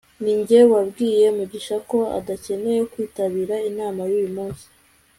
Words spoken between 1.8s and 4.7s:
ko adakeneye kwitabira inama yuyu munsi